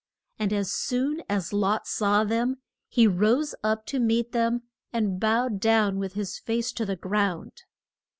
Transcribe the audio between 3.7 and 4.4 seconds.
to meet